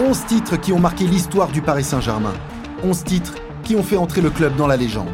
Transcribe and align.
11 0.00 0.24
titres 0.26 0.56
qui 0.56 0.72
ont 0.72 0.78
marqué 0.78 1.06
l'histoire 1.06 1.52
du 1.52 1.60
Paris 1.60 1.84
Saint-Germain. 1.84 2.32
11 2.82 3.04
titres 3.04 3.34
qui 3.62 3.76
ont 3.76 3.82
fait 3.82 3.98
entrer 3.98 4.20
le 4.20 4.30
club 4.30 4.56
dans 4.56 4.66
la 4.66 4.76
légende. 4.76 5.12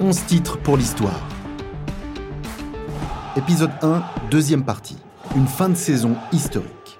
11 0.00 0.24
titres 0.24 0.58
pour 0.58 0.76
l'histoire. 0.76 1.28
Épisode 3.36 3.72
1, 3.82 4.02
deuxième 4.30 4.64
partie. 4.64 4.96
Une 5.36 5.46
fin 5.46 5.68
de 5.68 5.74
saison 5.74 6.16
historique. 6.32 6.98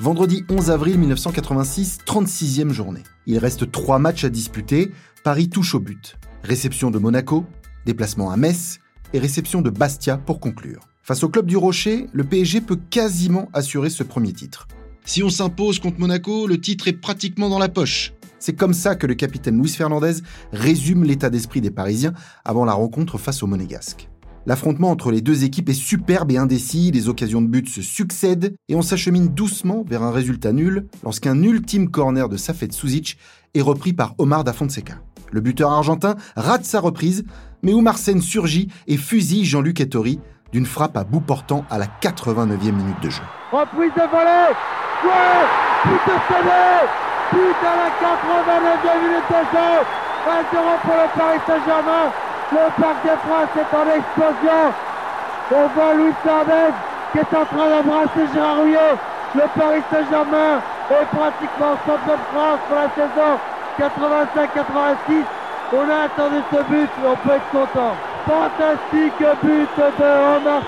Vendredi 0.00 0.44
11 0.48 0.70
avril 0.70 0.98
1986, 0.98 1.98
36e 2.06 2.70
journée. 2.70 3.02
Il 3.26 3.38
reste 3.38 3.70
trois 3.70 3.98
matchs 3.98 4.24
à 4.24 4.30
disputer. 4.30 4.92
Paris 5.22 5.50
touche 5.50 5.74
au 5.74 5.80
but. 5.80 6.16
Réception 6.42 6.90
de 6.90 6.98
Monaco, 6.98 7.44
déplacement 7.84 8.30
à 8.30 8.38
Metz 8.38 8.80
et 9.12 9.18
réception 9.18 9.60
de 9.60 9.68
Bastia 9.68 10.16
pour 10.16 10.40
conclure. 10.40 10.89
Face 11.10 11.24
au 11.24 11.28
club 11.28 11.46
du 11.46 11.56
Rocher, 11.56 12.06
le 12.12 12.22
PSG 12.22 12.60
peut 12.60 12.78
quasiment 12.88 13.48
assurer 13.52 13.90
ce 13.90 14.04
premier 14.04 14.32
titre. 14.32 14.68
Si 15.04 15.24
on 15.24 15.28
s'impose 15.28 15.80
contre 15.80 15.98
Monaco, 15.98 16.46
le 16.46 16.60
titre 16.60 16.86
est 16.86 16.92
pratiquement 16.92 17.48
dans 17.48 17.58
la 17.58 17.68
poche. 17.68 18.12
C'est 18.38 18.52
comme 18.52 18.74
ça 18.74 18.94
que 18.94 19.08
le 19.08 19.14
capitaine 19.14 19.60
Luis 19.60 19.70
Fernandez 19.70 20.18
résume 20.52 21.02
l'état 21.02 21.28
d'esprit 21.28 21.60
des 21.60 21.72
Parisiens 21.72 22.12
avant 22.44 22.64
la 22.64 22.74
rencontre 22.74 23.18
face 23.18 23.42
aux 23.42 23.48
Monégasques. 23.48 24.08
L'affrontement 24.46 24.92
entre 24.92 25.10
les 25.10 25.20
deux 25.20 25.42
équipes 25.42 25.70
est 25.70 25.74
superbe 25.74 26.30
et 26.30 26.36
indécis, 26.36 26.92
les 26.92 27.08
occasions 27.08 27.42
de 27.42 27.48
but 27.48 27.68
se 27.68 27.82
succèdent 27.82 28.54
et 28.68 28.76
on 28.76 28.82
s'achemine 28.82 29.26
doucement 29.26 29.82
vers 29.82 30.04
un 30.04 30.12
résultat 30.12 30.52
nul 30.52 30.86
lorsqu'un 31.02 31.42
ultime 31.42 31.90
corner 31.90 32.28
de 32.28 32.36
Safet 32.36 32.70
Suzic 32.70 33.18
est 33.54 33.62
repris 33.62 33.94
par 33.94 34.14
Omar 34.18 34.44
da 34.44 34.52
Fonseca. 34.52 35.02
Le 35.32 35.40
buteur 35.40 35.72
argentin 35.72 36.14
rate 36.36 36.64
sa 36.64 36.78
reprise, 36.78 37.24
mais 37.62 37.72
Oumar 37.72 37.98
Sen 37.98 38.20
surgit 38.20 38.68
et 38.86 38.96
fusille 38.96 39.44
Jean-Luc 39.44 39.80
Ettori 39.80 40.20
d'une 40.52 40.66
frappe 40.66 40.96
à 40.96 41.04
bout 41.04 41.20
portant 41.20 41.64
à 41.70 41.78
la 41.78 41.86
89e 42.00 42.72
minute 42.72 43.00
de 43.00 43.10
jeu. 43.10 43.22
Reprise 43.52 43.92
de 43.94 44.02
volée. 44.02 44.54
But 47.32 47.56
à 47.62 47.74
la 47.78 47.90
89e 48.02 49.02
minute 49.02 49.28
de 49.30 49.42
jeu. 49.52 49.72
1-0 50.26 50.62
pour 50.82 50.94
le 50.94 51.18
Paris 51.18 51.40
Saint-Germain. 51.46 52.10
Le 52.52 52.82
Parc 52.82 53.02
des 53.04 53.16
Princes 53.22 53.56
est 53.56 53.76
en 53.76 53.86
explosion. 53.96 54.62
On 55.52 55.66
voit 55.68 55.94
Louis 55.94 56.14
Fernandez 56.22 56.74
qui 57.12 57.18
est 57.18 57.36
en 57.36 57.44
train 57.44 57.68
d'embrasser 57.68 58.26
Gérard 58.32 58.58
Rouillet 58.58 58.94
Le 59.34 59.42
Paris 59.58 59.82
Saint-Germain 59.90 60.60
est 60.90 61.06
pratiquement 61.16 61.74
champion 61.86 62.14
de 62.14 62.26
France 62.32 62.60
pour 62.68 62.76
la 62.76 62.88
saison 62.94 63.30
85-86 63.78 65.24
On 65.72 65.90
a 65.90 66.04
attendu 66.04 66.42
ce 66.52 66.62
but 66.70 66.90
on 67.04 67.16
peut 67.16 67.34
être 67.34 67.50
content 67.50 67.96
Fantastique 68.26 69.18
but 69.42 69.68
de 69.78 70.40
Omar 70.40 70.62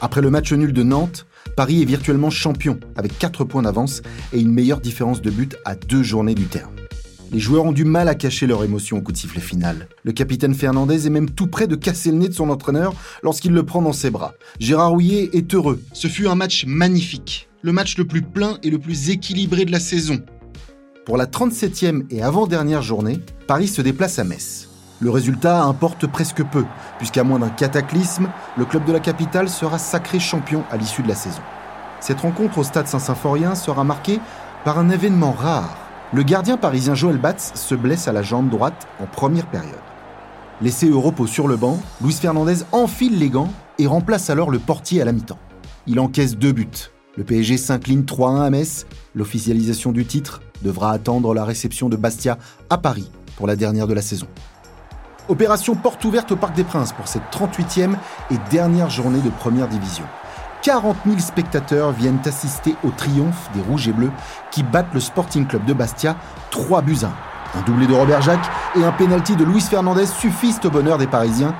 Après 0.00 0.20
le 0.20 0.30
match 0.30 0.52
nul 0.52 0.72
de 0.72 0.82
Nantes, 0.82 1.26
Paris 1.56 1.82
est 1.82 1.86
virtuellement 1.86 2.30
champion, 2.30 2.78
avec 2.96 3.18
4 3.18 3.44
points 3.44 3.62
d'avance 3.62 4.02
et 4.32 4.40
une 4.40 4.52
meilleure 4.52 4.80
différence 4.80 5.22
de 5.22 5.30
but 5.30 5.56
à 5.64 5.74
deux 5.74 6.02
journées 6.02 6.34
du 6.34 6.44
terme. 6.44 6.74
Les 7.32 7.40
joueurs 7.40 7.64
ont 7.64 7.72
du 7.72 7.84
mal 7.84 8.08
à 8.08 8.14
cacher 8.14 8.46
leur 8.46 8.62
émotion 8.62 8.98
au 8.98 9.00
coup 9.00 9.12
de 9.12 9.16
sifflet 9.16 9.40
final. 9.40 9.88
Le 10.02 10.12
capitaine 10.12 10.54
Fernandez 10.54 11.06
est 11.06 11.10
même 11.10 11.30
tout 11.30 11.46
près 11.46 11.66
de 11.66 11.74
casser 11.74 12.10
le 12.10 12.18
nez 12.18 12.28
de 12.28 12.34
son 12.34 12.50
entraîneur 12.50 12.94
lorsqu'il 13.22 13.52
le 13.52 13.64
prend 13.64 13.82
dans 13.82 13.92
ses 13.92 14.10
bras. 14.10 14.34
Gérard 14.60 14.90
Rouillet 14.90 15.30
est 15.32 15.54
heureux. 15.54 15.82
Ce 15.94 16.08
fut 16.08 16.28
un 16.28 16.34
match 16.34 16.64
magnifique. 16.66 17.48
Le 17.62 17.72
match 17.72 17.96
le 17.96 18.04
plus 18.04 18.22
plein 18.22 18.58
et 18.62 18.70
le 18.70 18.78
plus 18.78 19.08
équilibré 19.08 19.64
de 19.64 19.72
la 19.72 19.80
saison. 19.80 20.20
Pour 21.04 21.18
la 21.18 21.26
37e 21.26 22.06
et 22.08 22.22
avant-dernière 22.22 22.80
journée, 22.80 23.20
Paris 23.46 23.68
se 23.68 23.82
déplace 23.82 24.18
à 24.18 24.24
Metz. 24.24 24.70
Le 25.00 25.10
résultat 25.10 25.62
importe 25.62 26.06
presque 26.06 26.42
peu, 26.42 26.64
puisqu'à 26.96 27.24
moins 27.24 27.38
d'un 27.38 27.50
cataclysme, 27.50 28.30
le 28.56 28.64
club 28.64 28.86
de 28.86 28.92
la 28.92 29.00
capitale 29.00 29.50
sera 29.50 29.76
sacré 29.76 30.18
champion 30.18 30.64
à 30.70 30.78
l'issue 30.78 31.02
de 31.02 31.08
la 31.08 31.14
saison. 31.14 31.42
Cette 32.00 32.22
rencontre 32.22 32.56
au 32.56 32.64
stade 32.64 32.86
Saint-Symphorien 32.86 33.54
sera 33.54 33.84
marquée 33.84 34.18
par 34.64 34.78
un 34.78 34.88
événement 34.88 35.32
rare. 35.32 35.76
Le 36.14 36.22
gardien 36.22 36.56
parisien 36.56 36.94
Joël 36.94 37.18
Batz 37.18 37.52
se 37.54 37.74
blesse 37.74 38.08
à 38.08 38.12
la 38.12 38.22
jambe 38.22 38.48
droite 38.48 38.88
en 38.98 39.04
première 39.04 39.46
période. 39.46 39.74
Laissé 40.62 40.90
au 40.90 41.02
repos 41.02 41.26
sur 41.26 41.48
le 41.48 41.56
banc, 41.56 41.80
Luis 42.02 42.14
Fernandez 42.14 42.62
enfile 42.72 43.18
les 43.18 43.28
gants 43.28 43.52
et 43.78 43.86
remplace 43.86 44.30
alors 44.30 44.50
le 44.50 44.58
portier 44.58 45.02
à 45.02 45.04
la 45.04 45.12
mi-temps. 45.12 45.38
Il 45.86 46.00
encaisse 46.00 46.38
deux 46.38 46.52
buts. 46.52 46.93
Le 47.16 47.22
PSG 47.22 47.58
s'incline 47.58 48.02
3-1 48.02 48.42
à 48.42 48.50
Metz. 48.50 48.86
L'officialisation 49.14 49.92
du 49.92 50.04
titre 50.04 50.40
devra 50.62 50.90
attendre 50.90 51.32
la 51.32 51.44
réception 51.44 51.88
de 51.88 51.96
Bastia 51.96 52.38
à 52.70 52.78
Paris 52.78 53.08
pour 53.36 53.46
la 53.46 53.54
dernière 53.54 53.86
de 53.86 53.94
la 53.94 54.02
saison. 54.02 54.26
Opération 55.28 55.74
porte 55.76 56.04
ouverte 56.04 56.32
au 56.32 56.36
Parc 56.36 56.54
des 56.54 56.64
Princes 56.64 56.92
pour 56.92 57.06
cette 57.06 57.22
38e 57.32 57.94
et 58.30 58.36
dernière 58.50 58.90
journée 58.90 59.20
de 59.20 59.30
première 59.30 59.68
division. 59.68 60.04
40 60.62 60.96
000 61.06 61.18
spectateurs 61.18 61.92
viennent 61.92 62.20
assister 62.24 62.74
au 62.82 62.90
triomphe 62.90 63.48
des 63.54 63.60
Rouges 63.60 63.88
et 63.88 63.92
Bleus 63.92 64.12
qui 64.50 64.62
battent 64.62 64.92
le 64.92 65.00
Sporting 65.00 65.46
Club 65.46 65.64
de 65.66 65.72
Bastia 65.72 66.16
3 66.50 66.82
buts 66.82 66.98
1. 67.02 67.58
Un 67.58 67.62
doublé 67.62 67.86
de 67.86 67.94
Robert 67.94 68.22
Jacques 68.22 68.50
et 68.76 68.84
un 68.84 68.92
pénalty 68.92 69.36
de 69.36 69.44
Luis 69.44 69.60
Fernandez 69.60 70.06
suffisent 70.06 70.60
au 70.64 70.70
bonheur 70.70 70.98
des 70.98 71.06
Parisiens 71.06 71.54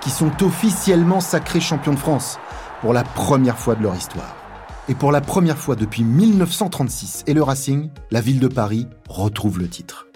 qui 0.00 0.10
sont 0.10 0.30
officiellement 0.44 1.20
sacrés 1.20 1.60
champions 1.60 1.94
de 1.94 1.98
France 1.98 2.38
pour 2.80 2.92
la 2.92 3.02
première 3.02 3.58
fois 3.58 3.74
de 3.74 3.82
leur 3.82 3.96
histoire. 3.96 4.39
Et 4.90 4.94
pour 4.94 5.12
la 5.12 5.20
première 5.20 5.56
fois 5.56 5.76
depuis 5.76 6.02
1936 6.02 7.22
et 7.28 7.32
le 7.32 7.44
Racing, 7.44 7.90
la 8.10 8.20
ville 8.20 8.40
de 8.40 8.48
Paris 8.48 8.88
retrouve 9.08 9.60
le 9.60 9.68
titre. 9.68 10.08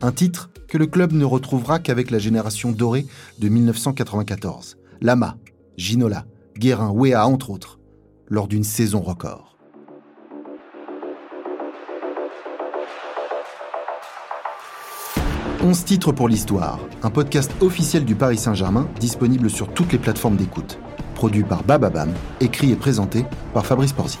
Un 0.00 0.12
titre 0.12 0.48
que 0.68 0.78
le 0.78 0.86
club 0.86 1.10
ne 1.10 1.24
retrouvera 1.24 1.80
qu'avec 1.80 2.12
la 2.12 2.20
génération 2.20 2.70
dorée 2.70 3.04
de 3.40 3.48
1994. 3.48 4.76
Lama, 5.00 5.38
Ginola, 5.76 6.24
Guérin, 6.56 6.92
Wea 6.92 7.26
entre 7.26 7.50
autres, 7.50 7.80
lors 8.28 8.46
d'une 8.46 8.62
saison 8.62 9.00
record. 9.00 9.58
«11 15.64 15.84
titres 15.84 16.12
pour 16.12 16.28
l'histoire, 16.28 16.78
un 17.02 17.10
podcast 17.10 17.50
officiel 17.60 18.04
du 18.04 18.14
Paris 18.14 18.38
Saint-Germain 18.38 18.88
disponible 19.00 19.50
sur 19.50 19.74
toutes 19.74 19.90
les 19.90 19.98
plateformes 19.98 20.36
d'écoute. 20.36 20.78
Produit 21.22 21.44
par 21.44 21.62
Bababam, 21.62 22.12
écrit 22.40 22.72
et 22.72 22.74
présenté 22.74 23.24
par 23.54 23.64
Fabrice 23.64 23.92
Porzic. 23.92 24.18